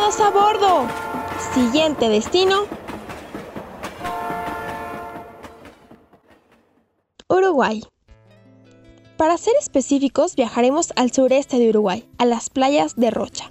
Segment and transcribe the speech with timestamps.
[0.00, 0.88] Todos a bordo.
[1.52, 2.64] Siguiente destino.
[7.28, 7.84] Uruguay.
[9.18, 13.50] Para ser específicos, viajaremos al sureste de Uruguay, a las playas de Rocha.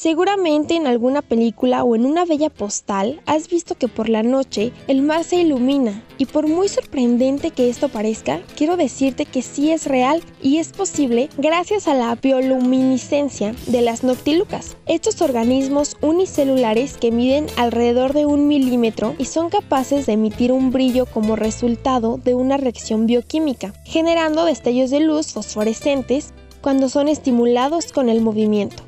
[0.00, 4.72] Seguramente en alguna película o en una bella postal has visto que por la noche
[4.86, 9.72] el mar se ilumina y por muy sorprendente que esto parezca, quiero decirte que sí
[9.72, 16.96] es real y es posible gracias a la bioluminiscencia de las noctilucas, estos organismos unicelulares
[16.96, 22.18] que miden alrededor de un milímetro y son capaces de emitir un brillo como resultado
[22.18, 28.87] de una reacción bioquímica, generando destellos de luz fosforescentes cuando son estimulados con el movimiento.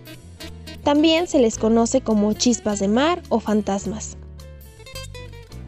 [0.83, 4.17] También se les conoce como chispas de mar o fantasmas.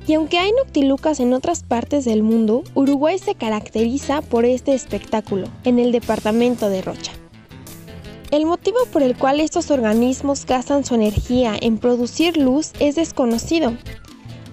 [0.07, 5.47] Y aunque hay noctilucas en otras partes del mundo, Uruguay se caracteriza por este espectáculo,
[5.65, 7.13] en el departamento de Rocha.
[8.31, 13.77] El motivo por el cual estos organismos gastan su energía en producir luz es desconocido.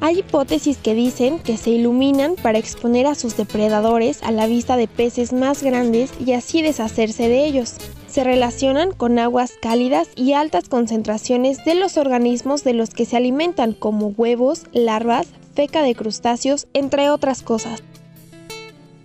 [0.01, 4.77] Hay hipótesis que dicen que se iluminan para exponer a sus depredadores a la vista
[4.77, 7.75] de peces más grandes y así deshacerse de ellos
[8.09, 13.17] se relacionan con aguas cálidas y altas concentraciones de los organismos de los que se
[13.17, 17.83] alimentan como huevos, larvas, feca de crustáceos, entre otras cosas.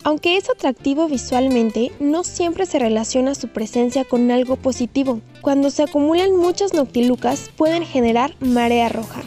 [0.05, 5.21] Aunque es atractivo visualmente, no siempre se relaciona su presencia con algo positivo.
[5.41, 9.23] Cuando se acumulan muchas noctilucas pueden generar marea roja.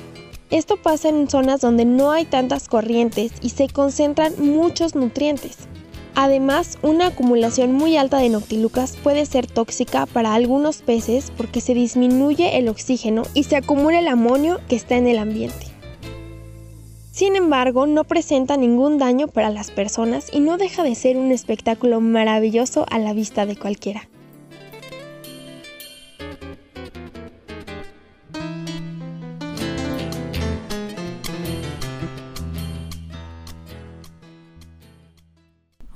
[0.51, 5.67] Esto pasa en zonas donde no hay tantas corrientes y se concentran muchos nutrientes.
[6.19, 11.75] Además, una acumulación muy alta de noctilucas puede ser tóxica para algunos peces porque se
[11.75, 15.67] disminuye el oxígeno y se acumula el amonio que está en el ambiente.
[17.11, 21.31] Sin embargo, no presenta ningún daño para las personas y no deja de ser un
[21.31, 24.09] espectáculo maravilloso a la vista de cualquiera.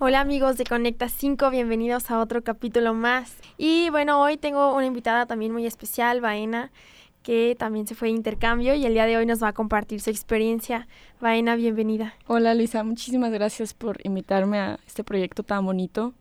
[0.03, 3.35] Hola amigos de Conecta 5, bienvenidos a otro capítulo más.
[3.59, 6.72] Y bueno, hoy tengo una invitada también muy especial, Baena,
[7.22, 10.01] que también se fue de intercambio y el día de hoy nos va a compartir
[10.01, 10.88] su experiencia.
[11.19, 12.16] Baena, bienvenida.
[12.25, 16.16] Hola Luisa, muchísimas gracias por invitarme a este proyecto tan bonito.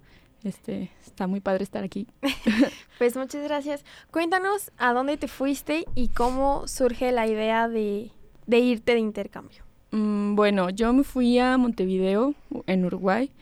[0.44, 2.06] Este, está muy padre estar aquí.
[2.98, 3.82] pues muchas gracias.
[4.10, 8.10] Cuéntanos a dónde te fuiste y cómo surge la idea de,
[8.46, 9.64] irte de intercambio.
[9.92, 12.34] Mm, bueno, yo me fui a Montevideo,
[12.66, 13.32] en Uruguay.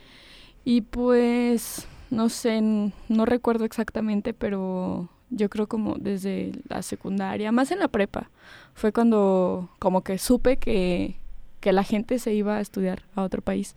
[0.64, 7.70] Y pues, no sé, no recuerdo exactamente, pero yo creo como desde la secundaria, más
[7.70, 8.30] en la prepa,
[8.74, 11.16] fue cuando como que supe que,
[11.60, 13.74] que la gente se iba a estudiar a otro país.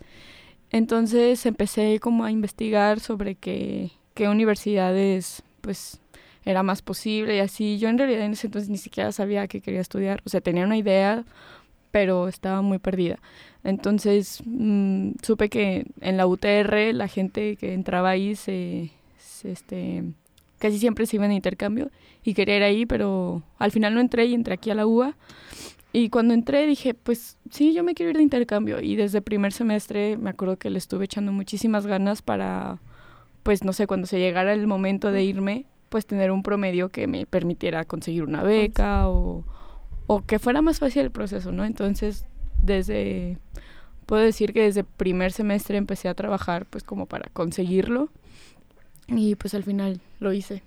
[0.71, 5.99] Entonces empecé como a investigar sobre qué, qué universidades pues
[6.45, 7.77] era más posible y así.
[7.77, 10.65] Yo en realidad en ese entonces ni siquiera sabía que quería estudiar, o sea, tenía
[10.65, 11.25] una idea,
[11.91, 13.19] pero estaba muy perdida.
[13.63, 18.91] Entonces mm, supe que en la UTR la gente que entraba ahí se,
[19.43, 20.03] este,
[20.57, 21.91] casi siempre se iba en intercambio
[22.23, 25.15] y quería ir ahí, pero al final no entré y entré aquí a la UA.
[25.93, 28.79] Y cuando entré dije, pues sí, yo me quiero ir de intercambio.
[28.81, 32.79] Y desde el primer semestre me acuerdo que le estuve echando muchísimas ganas para,
[33.43, 37.07] pues no sé, cuando se llegara el momento de irme, pues tener un promedio que
[37.07, 39.43] me permitiera conseguir una beca o,
[40.13, 41.63] o que fuera más fácil el proceso, ¿no?
[41.63, 42.25] Entonces
[42.61, 43.37] desde,
[44.05, 48.09] puedo decir que desde primer semestre empecé a trabajar pues como para conseguirlo
[49.07, 50.63] y pues al final lo hice.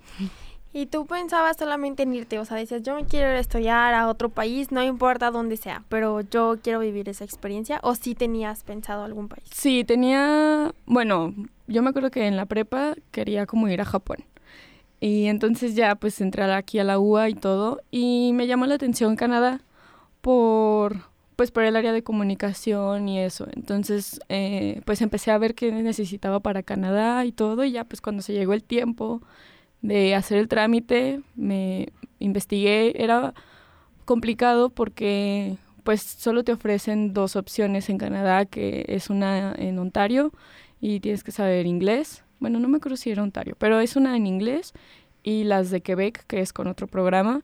[0.73, 4.29] Y tú pensabas solamente en irte, o sea, decías, yo me quiero estudiar a otro
[4.29, 9.03] país, no importa dónde sea, pero yo quiero vivir esa experiencia, o sí tenías pensado
[9.03, 9.45] algún país?
[9.53, 11.35] Sí, tenía, bueno,
[11.67, 14.25] yo me acuerdo que en la prepa quería como ir a Japón.
[15.05, 18.73] Y entonces ya pues entré aquí a la UA y todo, y me llamó la
[18.73, 19.61] atención Canadá
[20.21, 23.45] por pues por el área de comunicación y eso.
[23.55, 28.01] Entonces, eh, pues empecé a ver qué necesitaba para Canadá y todo, y ya pues
[28.01, 29.21] cuando se llegó el tiempo
[29.83, 33.35] de hacer el trámite, me investigué, era
[34.05, 40.31] complicado porque pues solo te ofrecen dos opciones en Canadá, que es una en Ontario
[40.81, 42.24] y tienes que saber inglés.
[42.45, 44.73] Bueno, no me acuerdo si era Ontario, pero es una en inglés
[45.23, 47.41] y las de Quebec, que es con otro programa,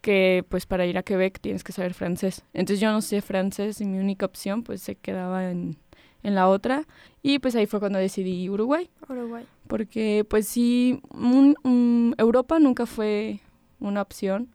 [0.00, 2.44] que pues para ir a Quebec tienes que saber francés.
[2.54, 5.76] Entonces yo no sé francés y mi única opción pues se quedaba en,
[6.22, 6.86] en la otra
[7.22, 8.88] y pues ahí fue cuando decidí Uruguay.
[9.06, 9.44] Uruguay.
[9.66, 13.40] Porque pues sí, un, Europa nunca fue
[13.80, 14.48] una opción.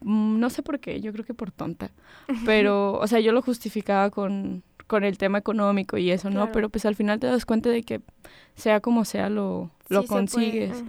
[0.00, 1.92] Mm, no sé por qué, yo creo que por tonta.
[2.44, 6.52] Pero, o sea, yo lo justificaba con, con el tema económico y eso, ¿no?
[6.52, 8.00] Pero pues al final te das cuenta de que
[8.54, 10.82] sea como sea lo, lo consigues.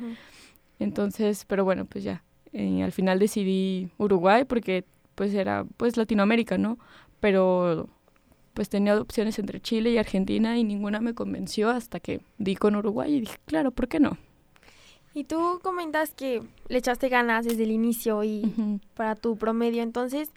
[0.79, 2.23] Entonces, pero bueno, pues ya.
[2.51, 4.85] Eh, al final decidí Uruguay porque
[5.15, 6.77] pues era pues Latinoamérica, ¿no?
[7.19, 7.89] Pero
[8.53, 12.75] pues tenía opciones entre Chile y Argentina y ninguna me convenció hasta que di con
[12.75, 14.17] Uruguay y dije, claro, ¿por qué no?
[15.15, 20.31] Y tú comentas que le echaste ganas desde el inicio y para tu promedio, entonces,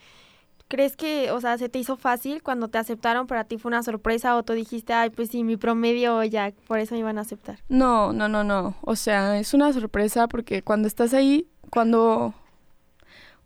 [0.68, 3.26] ¿crees que, o sea, se te hizo fácil cuando te aceptaron?
[3.26, 6.78] ¿Para ti fue una sorpresa o tú dijiste, ay, pues sí, mi promedio ya, por
[6.78, 7.58] eso me iban a aceptar?
[7.68, 8.76] No, no, no, no.
[8.82, 12.34] O sea, es una sorpresa porque cuando estás ahí, cuando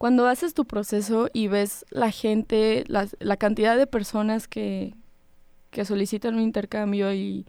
[0.00, 4.94] cuando haces tu proceso y ves la gente, la, la cantidad de personas que,
[5.70, 7.46] que solicitan un intercambio y,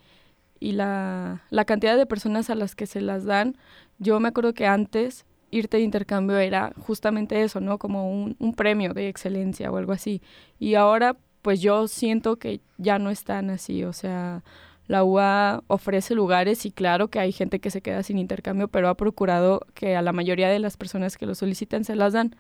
[0.60, 3.56] y la, la, cantidad de personas a las que se las dan,
[4.00, 7.78] yo me acuerdo que antes irte de intercambio era justamente eso, ¿no?
[7.78, 10.22] Como un, un premio de excelencia o algo así.
[10.60, 14.44] Y ahora, pues yo siento que ya no están así, o sea,
[14.88, 18.90] la UA ofrece lugares y claro que hay gente que se queda sin intercambio, pero
[18.90, 22.36] ha procurado que a la mayoría de las personas que lo solicitan se las dan.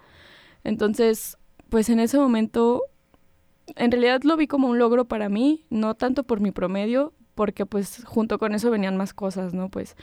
[0.63, 1.37] Entonces,
[1.69, 2.83] pues en ese momento,
[3.75, 7.65] en realidad lo vi como un logro para mí, no tanto por mi promedio, porque
[7.65, 9.69] pues junto con eso venían más cosas, ¿no?
[9.69, 9.95] Pues,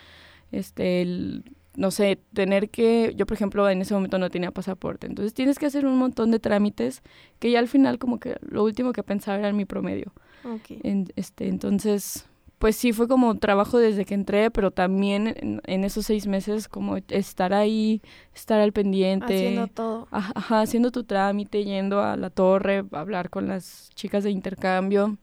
[0.51, 1.45] este, el,
[1.79, 5.61] no sé, tener que, yo por ejemplo en ese momento no tenía pasaporte, entonces tienes
[5.61, 7.03] que hacer un montón de trámites
[7.39, 10.13] que ya al final como que lo último que pensaba era en mi promedio.
[10.45, 10.81] Okay.
[11.15, 12.27] este, entonces,
[12.59, 16.97] pues sí fue como trabajo desde que entré, pero también en, esos seis meses como
[16.97, 18.03] estar ahí,
[18.35, 19.35] estar al pendiente.
[19.35, 20.09] Haciendo todo.
[20.11, 25.17] Ajá, haciendo tu trámite, yendo a la torre, hablar con las chicas de intercambio.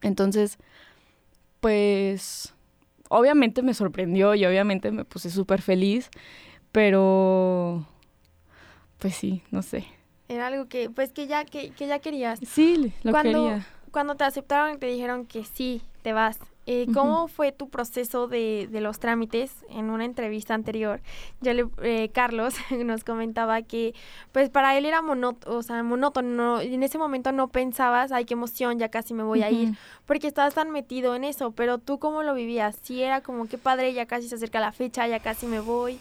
[0.00, 0.58] Entonces,
[1.60, 2.52] pues,
[3.12, 6.10] obviamente me sorprendió y obviamente me puse súper feliz,
[6.72, 7.86] pero,
[8.98, 9.84] pues sí, no sé.
[10.28, 12.40] Era algo que, pues que ya, que, que ya querías.
[12.40, 13.66] Sí, lo quería.
[13.90, 16.38] Cuando te aceptaron y te dijeron que sí, te vas.
[16.66, 19.52] Eh, ¿Cómo fue tu proceso de, de, los trámites?
[19.68, 21.00] En una entrevista anterior,
[21.40, 22.54] ya le, eh, Carlos
[22.84, 23.94] nos comentaba que
[24.30, 26.60] pues para él era monótono, o sea, monótono.
[26.60, 29.74] En ese momento no pensabas, ay, qué emoción, ya casi me voy a ir,
[30.06, 31.50] porque estabas tan metido en eso.
[31.50, 32.76] Pero tú, ¿cómo lo vivías?
[32.82, 35.98] Sí, era como, qué padre, ya casi se acerca la fecha, ya casi me voy.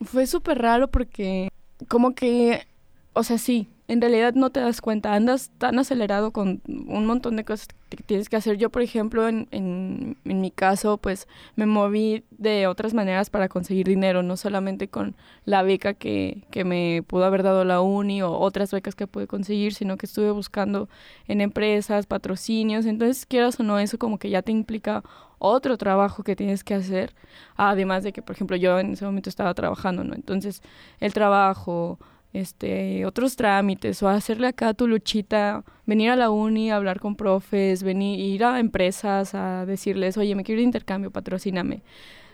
[0.00, 1.48] Fue súper raro porque
[1.88, 2.66] como que,
[3.14, 7.36] o sea, sí, en realidad no te das cuenta, andas tan acelerado con un montón
[7.36, 8.56] de cosas que tienes que hacer.
[8.56, 13.48] Yo, por ejemplo, en, en, en, mi caso, pues me moví de otras maneras para
[13.48, 15.14] conseguir dinero, no solamente con
[15.44, 19.26] la beca que, que me pudo haber dado la uni o otras becas que pude
[19.26, 20.88] conseguir, sino que estuve buscando
[21.28, 22.86] en empresas, patrocinios.
[22.86, 25.02] Entonces, quieras o no, eso como que ya te implica
[25.38, 27.14] otro trabajo que tienes que hacer,
[27.56, 30.14] además de que, por ejemplo, yo en ese momento estaba trabajando, ¿no?
[30.14, 30.62] Entonces,
[31.00, 31.98] el trabajo
[32.34, 37.82] este, otros trámites o hacerle acá tu luchita, venir a la uni, hablar con profes,
[37.82, 41.82] venir, ir a empresas a decirles, oye, me quiero de intercambio, patrocíname.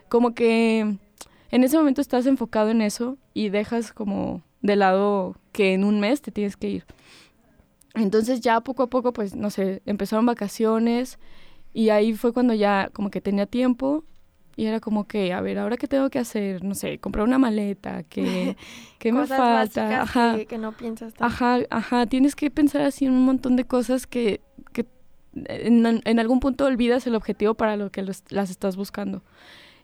[0.09, 0.97] Como que
[1.51, 6.01] en ese momento estás enfocado en eso y dejas como de lado que en un
[6.01, 6.85] mes te tienes que ir.
[7.95, 11.19] Entonces ya poco a poco, pues, no sé, empezaron vacaciones
[11.75, 14.05] y ahí fue cuando ya como que tenía tiempo
[14.57, 17.39] y era como que, a ver, ahora qué tengo que hacer, no sé, comprar una
[17.39, 18.57] maleta, que,
[18.99, 21.15] que me falta, ajá, que, no piensas.
[21.19, 24.41] Ajá, ajá, tienes que pensar así en un montón de cosas que,
[24.73, 24.87] que
[25.35, 29.23] en, en algún punto olvidas el objetivo para lo que las estás buscando.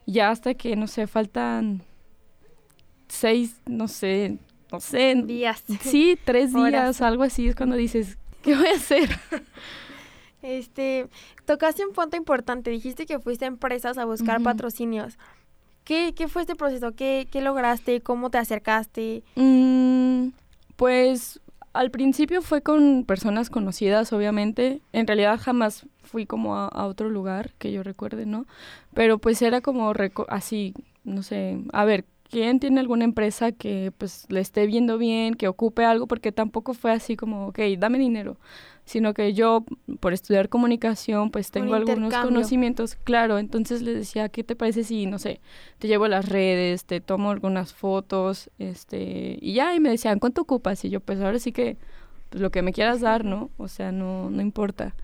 [0.05, 1.81] Ya hasta que, no sé, faltan
[3.07, 4.37] seis, no sé,
[4.71, 5.15] no sé.
[5.25, 5.63] Días.
[5.81, 9.09] Sí, tres días, algo así, es cuando dices, ¿qué voy a hacer?
[10.41, 11.07] Este,
[11.45, 15.17] tocaste un punto importante, dijiste que fuiste a empresas a buscar patrocinios.
[15.83, 16.91] ¿Qué, ¿Qué, fue este proceso?
[16.91, 18.01] ¿Qué, ¿Qué, lograste?
[18.01, 19.23] ¿Cómo te acercaste?
[19.35, 20.29] Mm,
[20.75, 21.39] pues
[21.77, 24.81] al principio fue con personas conocidas, obviamente.
[24.93, 28.45] En realidad jamás fui como a, otro lugar que yo recuerde, ¿no?
[28.93, 29.93] Pero pues era como
[30.27, 35.33] así, no sé, a ver, ¿quién tiene alguna empresa que pues le esté viendo bien,
[35.33, 36.07] que ocupe algo?
[36.07, 38.37] Porque tampoco fue así como, ok, dame dinero
[38.87, 39.65] sino que yo,
[39.99, 45.05] por estudiar comunicación, pues tengo algunos conocimientos, claro, entonces les decía, ¿qué te parece si,
[45.07, 45.41] no sé,
[45.77, 50.19] te llevo a las redes, te tomo algunas fotos, este, y ya, y me decían,
[50.19, 50.85] ¿cuánto ocupas?
[50.85, 51.75] Y yo, pues ahora sí que,
[52.29, 53.49] pues lo que me quieras dar, ¿no?
[53.57, 54.95] O sea, no, no importa.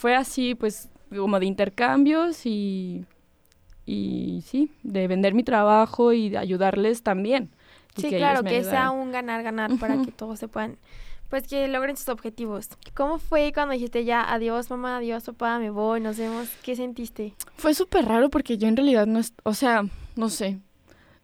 [0.00, 3.04] Fue así, pues, como de intercambios y,
[3.88, 7.48] y sí, de vender mi trabajo y de ayudarles también.
[7.96, 10.76] Sí, claro, que sea un ganar-ganar para que todos se puedan,
[11.30, 12.68] pues que logren sus objetivos.
[12.94, 16.48] ¿Cómo fue cuando dijiste ya, adiós mamá, adiós papá, me voy, nos vemos?
[16.62, 17.34] ¿Qué sentiste?
[17.56, 19.84] Fue súper raro porque yo en realidad no, o sea,
[20.16, 20.58] no sé,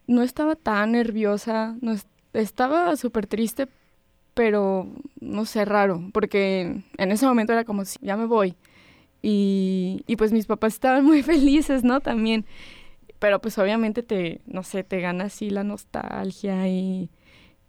[0.07, 1.95] no estaba tan nerviosa, no
[2.33, 3.69] estaba súper triste,
[4.33, 4.89] pero
[5.21, 8.57] no sé, raro, porque en ese momento era como si ya me voy.
[9.27, 12.01] Y, y pues mis papás estaban muy felices, ¿no?
[12.01, 12.45] También
[13.25, 17.09] pero pues obviamente te, no sé, te gana así la nostalgia y,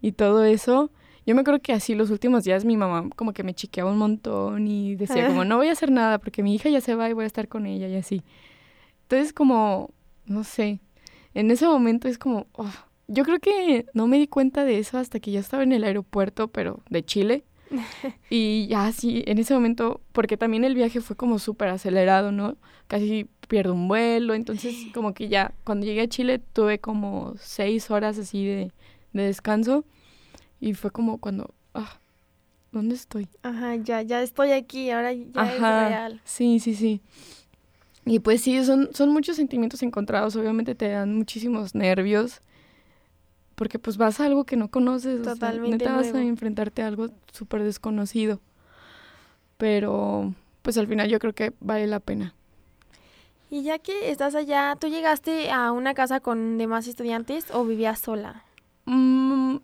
[0.02, 0.90] y todo eso.
[1.24, 3.96] Yo me acuerdo que así los últimos días mi mamá como que me chiqueaba un
[3.96, 7.08] montón y decía como no voy a hacer nada porque mi hija ya se va
[7.08, 8.22] y voy a estar con ella y así.
[9.04, 9.94] Entonces como,
[10.26, 10.80] no sé,
[11.32, 12.70] en ese momento es como, oh,
[13.08, 15.84] yo creo que no me di cuenta de eso hasta que ya estaba en el
[15.84, 17.44] aeropuerto, pero de Chile.
[18.30, 22.56] y ya sí, en ese momento, porque también el viaje fue como súper acelerado, ¿no?
[22.86, 27.90] Casi pierdo un vuelo, entonces como que ya cuando llegué a Chile tuve como seis
[27.90, 28.72] horas así de,
[29.12, 29.84] descanso
[30.60, 32.00] y fue como cuando, ah,
[32.72, 33.28] ¿dónde estoy?
[33.42, 36.20] Ajá, ya, ya estoy aquí, ahora ya es real.
[36.24, 37.00] Sí, sí, sí.
[38.04, 42.42] Y pues sí, son, son muchos sentimientos encontrados, obviamente te dan muchísimos nervios,
[43.56, 46.86] porque pues vas a algo que no conoces, Totalmente o sea, vas a enfrentarte a
[46.86, 48.40] algo súper desconocido,
[49.56, 50.32] pero
[50.62, 52.34] pues al final yo creo que vale la pena.
[53.50, 58.00] Y ya que estás allá, ¿tú llegaste a una casa con demás estudiantes o vivías
[58.00, 58.44] sola?
[58.84, 59.58] Mm,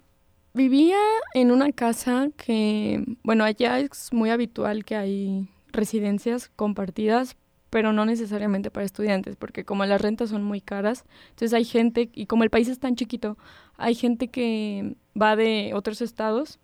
[0.54, 0.98] vivía
[1.34, 7.36] en una casa que, bueno, allá es muy habitual que hay residencias compartidas,
[7.72, 12.10] pero no necesariamente para estudiantes, porque como las rentas son muy caras, entonces hay gente,
[12.12, 13.38] y como el país es tan chiquito,
[13.78, 16.58] hay gente que va de otros estados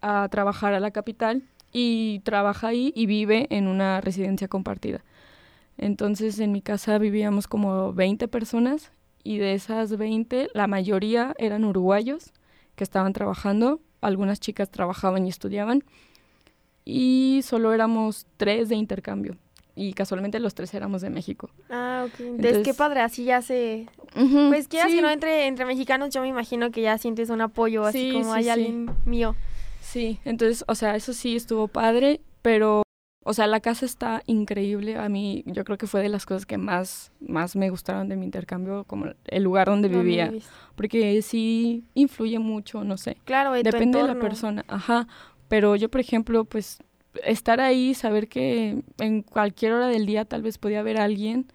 [0.00, 5.04] a trabajar a la capital y trabaja ahí y vive en una residencia compartida.
[5.78, 8.90] Entonces en mi casa vivíamos como 20 personas
[9.22, 12.32] y de esas 20 la mayoría eran uruguayos
[12.74, 15.84] que estaban trabajando, algunas chicas trabajaban y estudiaban
[16.84, 19.36] y solo éramos tres de intercambio
[19.74, 21.50] y casualmente los tres éramos de México.
[21.70, 22.20] Ah, ok.
[22.20, 23.86] Entonces, qué padre, así ya se...
[24.48, 27.84] pues quieras que no entre, entre mexicanos, yo me imagino que ya sientes un apoyo,
[27.84, 29.34] así como hay alguien mío.
[29.80, 32.82] Sí, entonces, o sea, eso sí estuvo padre, pero
[33.24, 34.96] o sea, la casa está increíble.
[34.96, 38.16] A mí yo creo que fue de las cosas que más, más me gustaron de
[38.16, 40.32] mi intercambio, como el lugar donde vivía.
[40.74, 43.18] Porque sí influye mucho, no sé.
[43.24, 44.64] Claro, Depende de la persona.
[44.66, 45.06] Ajá.
[45.48, 46.82] Pero yo, por ejemplo, pues
[47.24, 51.46] estar ahí, saber que en cualquier hora del día tal vez podía haber alguien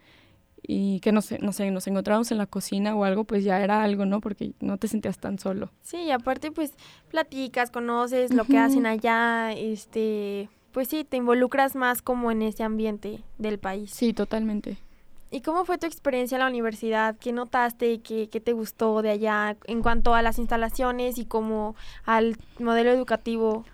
[0.61, 3.61] y que no sé, no sé, nos encontrábamos en la cocina o algo, pues ya
[3.63, 4.19] era algo, ¿no?
[4.19, 5.71] Porque no te sentías tan solo.
[5.81, 6.73] Sí, y aparte pues
[7.09, 12.63] platicas, conoces lo que hacen allá, este, pues sí, te involucras más como en ese
[12.63, 13.91] ambiente del país.
[13.91, 14.77] Sí, totalmente.
[15.29, 17.17] ¿Y cómo fue tu experiencia en la universidad?
[17.17, 17.99] ¿Qué notaste?
[17.99, 22.91] ¿Qué, qué te gustó de allá en cuanto a las instalaciones y como al modelo
[22.91, 23.65] educativo?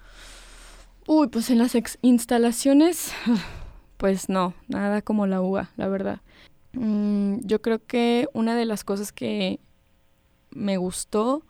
[1.06, 3.14] Uy, pues en las instalaciones,
[3.98, 6.22] pues no, nada como la UA, la verdad.
[6.74, 9.60] Mm, yo creo que una de las cosas que
[10.52, 11.44] me gustó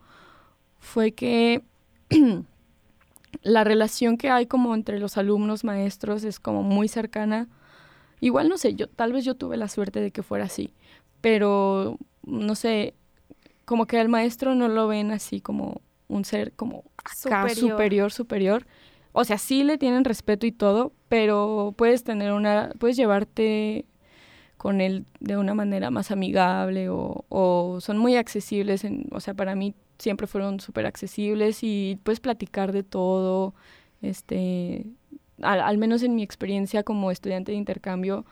[0.79, 1.63] fue que
[3.41, 7.47] la relación que hay como entre los alumnos, maestros, es como muy cercana.
[8.21, 10.73] Igual no sé, yo tal vez yo tuve la suerte de que fuera así,
[11.21, 12.95] pero no sé,
[13.65, 18.65] como que al maestro no lo ven así como un ser como acá superior, superior.
[19.13, 23.85] O sea, sí le tienen respeto y todo, pero puedes tener una, puedes llevarte
[24.57, 28.83] con él de una manera más amigable o, o son muy accesibles.
[28.83, 33.53] En, o sea, para mí siempre fueron súper accesibles y puedes platicar de todo.
[34.01, 34.85] Este,
[35.41, 38.25] al, menos en mi experiencia como estudiante de intercambio,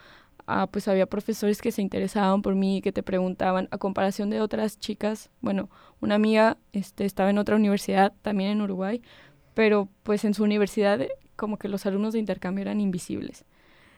[0.48, 4.42] ah, pues había profesores que se interesaban por mí, que te preguntaban, a comparación de
[4.42, 5.70] otras chicas, bueno,
[6.02, 9.02] una amiga este, estaba en otra universidad, también en Uruguay,
[9.54, 13.46] pero pues en su universidad eh, como que los alumnos de intercambio eran invisibles.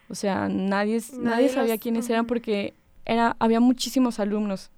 [0.10, 2.74] O sea, nadie, nadie, sabía quiénes eran porque
[3.06, 4.70] era, había muchísimos alumnos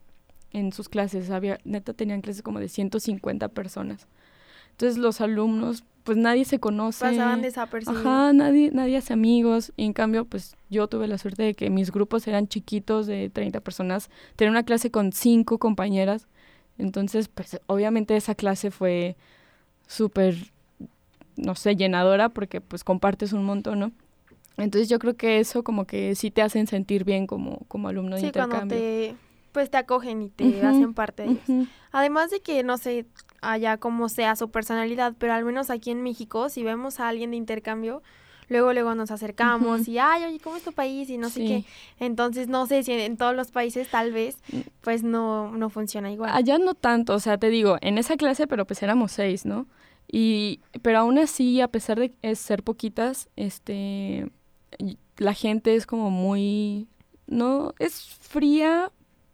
[0.51, 1.29] en sus clases.
[1.29, 4.07] Había, neta, tenían clases como de 150 personas.
[4.71, 7.05] Entonces los alumnos, pues nadie se conoce.
[7.05, 8.05] Pasaban desapercibidos.
[8.05, 9.73] Ajá, nadie, nadie hace amigos.
[9.77, 13.29] Y en cambio, pues yo tuve la suerte de que mis grupos eran chiquitos, de
[13.29, 14.09] 30 personas.
[14.35, 16.27] Tenía una clase con cinco compañeras.
[16.77, 19.15] Entonces, pues obviamente esa clase fue
[19.87, 20.35] súper,
[21.37, 23.91] no sé, llenadora porque pues compartes un montón, ¿no?
[24.57, 28.15] Entonces yo creo que eso como que sí te hacen sentir bien como, como alumno
[28.15, 28.57] de intercambio.
[28.57, 29.15] Cuando te,
[29.51, 31.67] pues te acogen y te hacen parte de ellos.
[31.91, 33.05] Además de que, no sé,
[33.41, 37.31] allá como sea su personalidad, pero al menos aquí en México, si vemos a alguien
[37.31, 38.01] de intercambio,
[38.47, 41.09] luego luego nos acercamos y ay, oye, ¿cómo es tu país?
[41.09, 41.65] y no sé qué.
[41.99, 44.59] Entonces, no sé si en todos los países tal vez mm.
[44.81, 46.31] pues no no funciona igual.
[46.33, 49.67] Allá no tanto, o sea, te digo, en esa clase pero pues éramos seis, ¿no?
[50.17, 54.31] Y pero aún así, a pesar de ser poquitas, este
[55.17, 56.87] la gente es como muy
[57.27, 58.93] no es fría,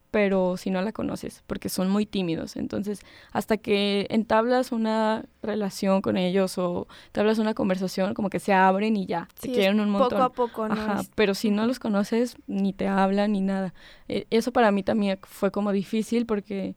[0.09, 2.55] pero si no la conoces, porque son muy tímidos.
[2.55, 8.51] Entonces, hasta que entablas una relación con ellos o entablas una conversación, como que se
[8.51, 10.09] abren y ya, te quieren un montón.
[10.09, 10.73] Poco a poco, ¿no?
[10.73, 13.75] Ajá, pero si no los conoces, ni te hablan ni nada.
[14.07, 16.75] E, eso para mí también fue como difícil porque,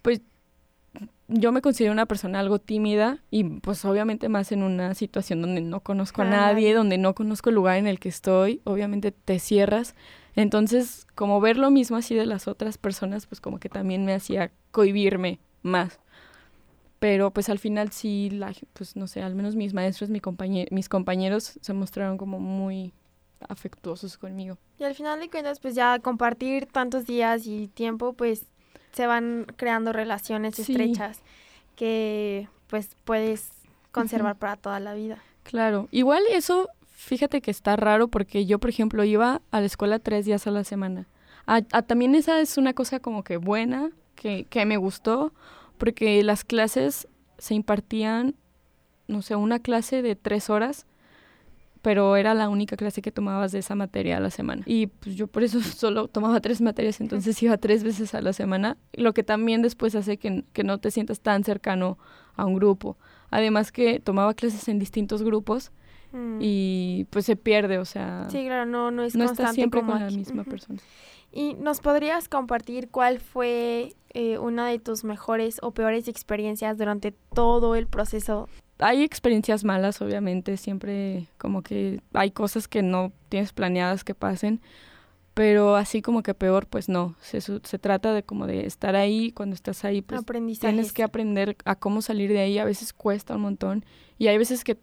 [0.00, 0.22] pues,
[1.28, 5.60] yo me considero una persona algo tímida y pues obviamente más en una situación donde
[5.60, 9.38] no conozco a nadie, donde no conozco el lugar en el que estoy, obviamente te
[9.38, 9.94] cierras
[10.38, 14.14] entonces, como ver lo mismo así de las otras personas, pues como que también me
[14.14, 15.98] hacía cohibirme más.
[17.00, 20.20] Pero pues al final sí, la, pues no sé, al menos mis maestros, mi
[20.70, 22.92] mis compañeros se mostraron como muy
[23.48, 24.58] afectuosos conmigo.
[24.78, 28.46] Y al final de cuentas, pues ya compartir tantos días y tiempo, pues
[28.92, 31.20] se van creando relaciones estrechas
[31.76, 33.50] que pues puedes
[33.92, 35.18] conservar para toda la vida.
[35.44, 36.68] Claro, igual eso
[36.98, 40.50] Fíjate que está raro porque yo, por ejemplo, iba a la escuela tres días a
[40.50, 41.06] la semana.
[41.86, 45.32] también esa es una cosa como que buena, que, que me gustó,
[45.78, 47.06] porque las clases
[47.38, 48.34] se impartían,
[49.06, 50.86] no sé, una clase de tres horas,
[51.82, 54.62] pero era la única clase que tomabas de esa materia a la semana.
[54.66, 58.32] Y pues yo por eso solo tomaba tres materias, entonces iba tres veces a la
[58.32, 61.98] semana, lo que también después hace que, que no te sientas tan cercano
[62.36, 62.96] a un grupo.
[63.30, 65.72] Además que tomaba clases en distintos grupos
[66.12, 66.38] Mm.
[66.40, 68.26] y pues se pierde, o sea.
[68.30, 70.80] Sí, claro, no, no es no siempre con la misma persona.
[71.30, 77.12] ¿Y nos podrías compartir cuál fue eh, una de tus mejores o peores experiencias durante
[77.34, 78.48] todo el proceso?
[78.78, 84.60] Hay experiencias malas, obviamente, siempre como que hay cosas que no tienes planeadas que pasen,
[85.34, 89.30] pero así como que peor, pues no, se, se trata de como de estar ahí,
[89.32, 90.24] cuando estás ahí, pues
[90.58, 93.84] tienes que aprender a cómo salir de ahí, a veces cuesta un montón
[94.18, 94.78] y hay veces que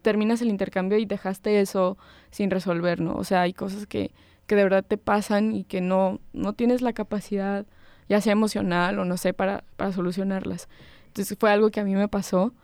[0.00, 1.98] terminas el intercambio y dejaste eso
[2.30, 3.14] sin resolver, ¿no?
[3.14, 4.12] O sea, hay cosas que,
[4.46, 7.66] que de verdad te pasan y que no, no tienes la capacidad,
[8.08, 10.68] ya sea emocional o no sé, para, para solucionarlas.
[11.08, 12.54] Entonces fue algo que a mí me pasó,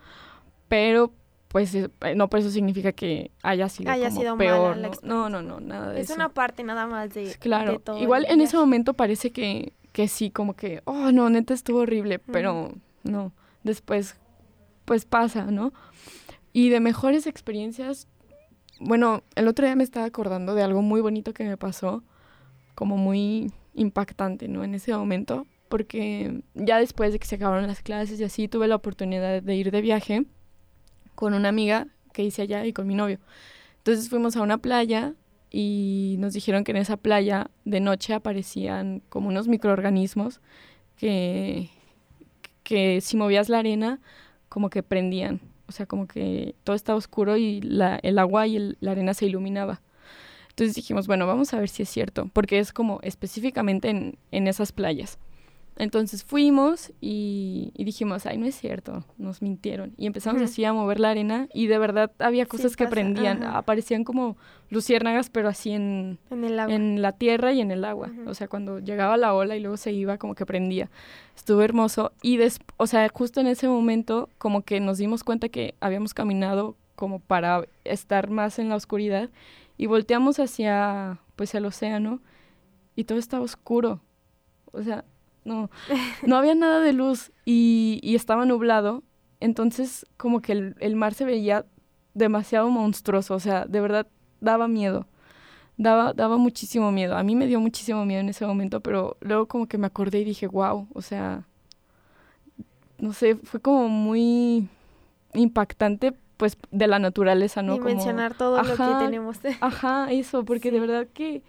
[0.69, 1.13] pero
[1.49, 4.77] pues eh, no por eso significa que haya sido, haya sido peor.
[5.03, 5.31] ¿no?
[5.31, 6.13] no, no, nada de es eso.
[6.13, 7.99] Es una parte nada más de, claro, todo.
[7.99, 12.19] Igual en ese momento parece que, que sí, como que, oh, no, neta estuvo horrible,
[12.19, 12.73] pero
[13.05, 14.17] no, después
[14.85, 15.73] pues pasa, ¿no?
[16.53, 18.07] Y de mejores experiencias,
[18.79, 22.03] bueno, el otro día me estaba acordando de algo muy bonito que me pasó,
[22.75, 24.63] como muy impactante, ¿no?
[24.63, 28.69] En ese momento, porque ya después de que se acabaron las clases y así, tuve
[28.69, 30.27] la oportunidad de ir de viaje
[31.17, 33.19] con una amiga que hice allá y con mi novio.
[33.79, 35.15] Entonces fuimos a una playa
[35.51, 40.41] y nos dijeron que en esa playa de noche aparecían como unos microorganismos
[40.97, 41.71] que,
[42.63, 44.01] que si movías la arena
[44.49, 47.61] como que prendían o sea, como que todo estaba oscuro y
[48.03, 49.83] el agua y la arena se iluminaba.
[50.51, 54.47] Entonces dijimos, bueno, vamos a ver si es cierto, porque es como específicamente en, en
[54.47, 55.19] esas playas.
[55.79, 59.93] Entonces fuimos y, dijimos, ay, no es cierto, nos mintieron.
[59.99, 64.03] Y empezamos así a mover la arena y de verdad había cosas que prendían, aparecían
[64.03, 64.39] como
[64.71, 68.11] luciérnagas, pero así en, en, la tierra y en el agua.
[68.27, 70.91] O sea, cuando llegaba la ola y luego se iba, como que prendía.
[71.37, 72.13] Estuvo hermoso.
[72.23, 76.15] Y, des o sea, justo en ese momento, como que nos dimos cuenta que habíamos
[76.15, 79.29] caminado como para estar más en la oscuridad
[79.77, 82.23] y volteamos hacia, pues, el océano
[82.95, 84.01] y todo estaba oscuro.
[84.73, 85.05] O sea,
[85.47, 85.71] no,
[86.27, 89.03] no había nada de luz y, estaba nublado,
[89.41, 91.65] entonces como que el, mar se veía
[92.15, 94.07] demasiado monstruoso, o sea, de verdad
[94.41, 95.07] daba miedo,
[95.77, 99.47] daba, daba muchísimo miedo, a mí me dio muchísimo miedo en ese momento, pero luego
[99.47, 101.47] como que me acordé y dije, wow, o sea,
[102.99, 104.69] no sé, fue como muy
[105.35, 107.77] impactante pues de la naturaleza, ¿no?
[107.77, 109.39] Y mencionar todo lo que tenemos.
[109.61, 111.43] Ajá, eso, porque de verdad que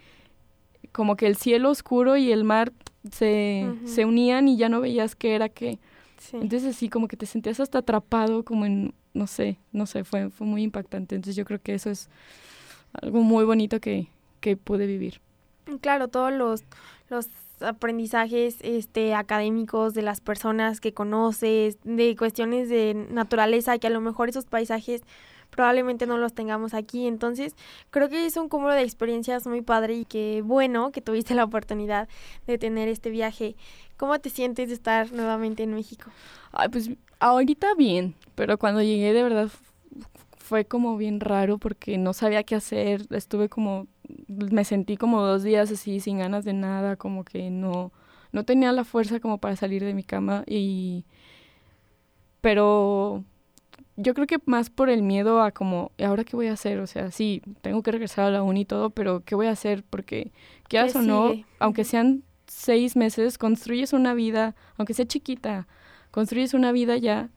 [0.93, 2.71] como que el cielo oscuro y el mar
[3.11, 5.79] se, se unían y ya no veías qué era qué.
[6.33, 10.29] Entonces así como que te sentías hasta atrapado como en, no sé, no sé, fue,
[10.29, 11.15] fue muy impactante.
[11.15, 12.09] Entonces yo creo que eso es
[12.93, 14.07] algo muy bonito que,
[14.39, 15.21] que pude vivir.
[15.81, 16.63] Claro, todos los,
[17.09, 17.27] los
[17.59, 24.01] aprendizajes este académicos de las personas que conoces, de cuestiones de naturaleza, que a lo
[24.01, 25.01] mejor esos paisajes
[25.57, 27.07] probablemente no los tengamos aquí.
[27.07, 27.55] Entonces,
[27.89, 31.43] creo que es un cúmulo de experiencias muy padre y que bueno que tuviste la
[31.43, 32.07] oportunidad
[32.45, 33.55] de tener este viaje.
[33.97, 36.11] ¿Cómo te sientes de estar nuevamente en México?
[36.51, 39.49] Ay, pues ahorita bien, pero cuando llegué de verdad
[40.37, 43.87] fue como bien raro porque no sabía qué hacer, estuve como,
[44.27, 47.91] me sentí como dos días así sin ganas de nada, como que no,
[48.31, 51.03] no tenía la fuerza como para salir de mi cama y,
[52.41, 53.25] pero
[53.97, 56.79] yo creo que más por el miedo a como, ¿y ahora qué voy a hacer?
[56.79, 59.51] O sea, sí, tengo que regresar a la uni y todo, pero ¿qué voy a
[59.51, 59.83] hacer?
[59.89, 60.31] Porque,
[60.69, 65.67] quieras o no, aunque sean seis meses, construyes una vida, aunque sea chiquita,
[66.11, 67.29] construyes una vida ya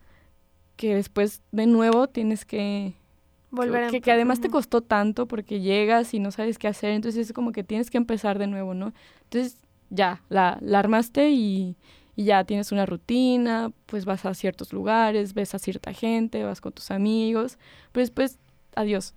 [0.76, 2.94] que después de nuevo tienes que
[3.50, 7.28] volver que, que, además te costó tanto porque llegas y no sabes qué hacer, entonces
[7.28, 8.92] es como que tienes que empezar de nuevo, ¿no?
[9.24, 11.76] Entonces ya, la, la armaste y,
[12.16, 16.60] y ya tienes una rutina, pues vas a ciertos lugares, ves a cierta gente, vas
[16.60, 17.58] con tus amigos,
[17.92, 18.38] pero después,
[18.74, 19.14] adiós.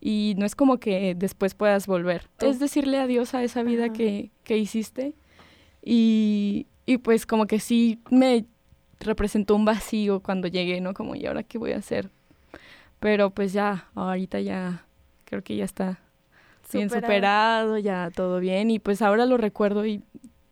[0.00, 2.28] Y no es como que después puedas volver.
[2.40, 5.14] Es decirle adiós a esa vida que, que, hiciste.
[5.82, 8.44] Y, y pues como que sí me
[9.00, 10.94] representó un vacío cuando llegué, ¿no?
[10.94, 12.10] Como, ¿y ahora qué voy a hacer?
[13.00, 14.86] Pero pues ya, ahorita ya,
[15.24, 16.00] creo que ya está
[16.72, 18.70] bien superado, ya todo bien.
[18.70, 20.02] Y pues ahora lo recuerdo y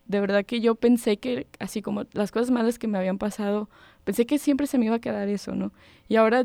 [0.06, 3.68] de verdad que yo pensé que, así como las cosas malas que me habían pasado,
[4.04, 5.72] pensé que siempre se me iba a quedar eso, ¿no?
[6.08, 6.44] Y ahora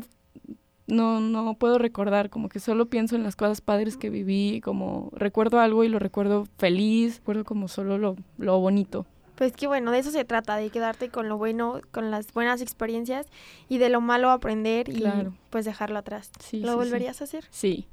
[0.86, 5.10] no, no puedo recordar, como que solo pienso en las cosas padres que viví, como
[5.12, 9.06] recuerdo algo y lo recuerdo feliz, recuerdo como solo lo, lo bonito.
[9.36, 12.60] Pues que bueno, de eso se trata, de quedarte con lo bueno, con las buenas
[12.60, 13.26] experiencias
[13.70, 15.02] y de lo malo aprender y
[15.48, 16.30] pues dejarlo atrás.
[16.52, 17.46] ¿Lo volverías a hacer?
[17.50, 17.86] Sí,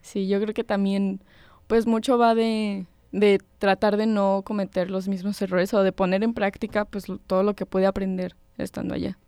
[0.00, 1.20] sí, yo creo que también
[1.68, 6.24] pues mucho va de, de tratar de no cometer los mismos errores o de poner
[6.24, 9.18] en práctica pues todo lo que puede aprender estando allá.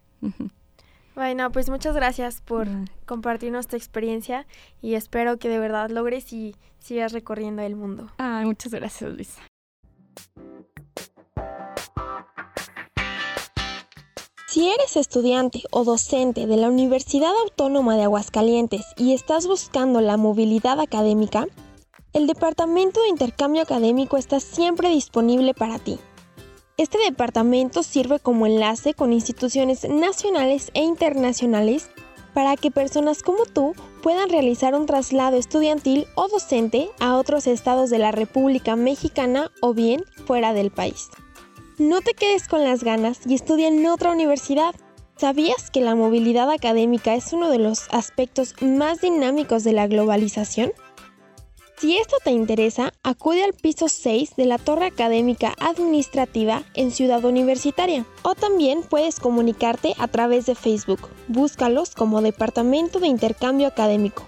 [1.15, 2.67] Bueno, pues muchas gracias por
[3.07, 4.47] compartirnos tu experiencia
[4.83, 8.11] y espero que de verdad logres y sigas recorriendo el mundo.
[8.19, 9.41] Ah, muchas gracias, Luisa.
[14.49, 20.17] Si eres estudiante o docente de la Universidad Autónoma de Aguascalientes y estás buscando la
[20.17, 21.47] movilidad académica,
[22.15, 25.99] el Departamento de Intercambio Académico está siempre disponible para ti.
[26.77, 31.91] Este departamento sirve como enlace con instituciones nacionales e internacionales
[32.33, 37.91] para que personas como tú puedan realizar un traslado estudiantil o docente a otros estados
[37.91, 41.09] de la República Mexicana o bien fuera del país.
[41.79, 44.75] No te quedes con las ganas y estudia en otra universidad.
[45.17, 50.73] ¿Sabías que la movilidad académica es uno de los aspectos más dinámicos de la globalización?
[51.77, 57.25] Si esto te interesa, acude al piso 6 de la Torre Académica Administrativa en Ciudad
[57.25, 61.09] Universitaria o también puedes comunicarte a través de Facebook.
[61.27, 64.23] Búscalos como Departamento de Intercambio Académico.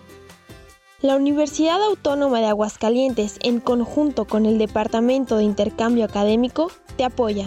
[1.03, 7.47] La Universidad Autónoma de Aguascalientes, en conjunto con el Departamento de Intercambio Académico, te apoya.